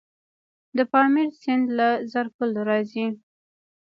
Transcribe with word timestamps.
د 0.77 0.79
پامیر 0.91 1.29
سیند 1.41 1.65
له 1.77 1.89
زرکول 2.11 2.51
راځي 2.69 3.07